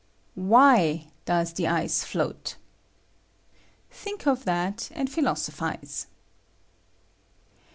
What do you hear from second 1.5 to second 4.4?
the ice float? Think ^^H